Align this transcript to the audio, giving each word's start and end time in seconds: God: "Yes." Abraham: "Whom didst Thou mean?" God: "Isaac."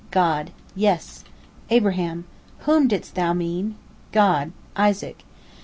God: 0.09 0.49
"Yes." 0.75 1.23
Abraham: 1.69 2.25
"Whom 2.61 2.87
didst 2.87 3.13
Thou 3.13 3.33
mean?" 3.33 3.75
God: 4.11 4.51
"Isaac." 4.75 5.21